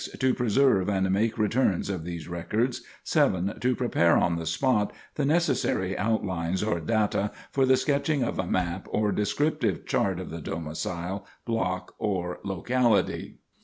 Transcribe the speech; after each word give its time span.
To 0.17 0.33
preserve 0.33 0.89
and 0.89 1.11
make 1.11 1.37
returns 1.37 1.87
of 1.87 2.03
these 2.03 2.27
records. 2.27 2.81
7. 3.03 3.59
To 3.59 3.75
prepare 3.75 4.17
on 4.17 4.35
the 4.35 4.47
spot 4.47 4.91
the 5.13 5.25
necessary 5.25 5.95
outlines 5.95 6.63
or 6.63 6.79
data 6.79 7.29
for 7.51 7.67
the 7.67 7.77
sketching 7.77 8.23
of 8.23 8.39
a 8.39 8.47
map 8.47 8.87
or 8.89 9.11
descriptive 9.11 9.85
chart 9.85 10.19
of 10.19 10.31
the 10.31 10.41
domicil, 10.41 11.27
block, 11.45 11.93
or 11.99 12.39
locality. 12.43 13.37